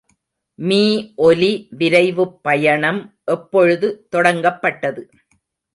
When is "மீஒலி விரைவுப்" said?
0.59-2.39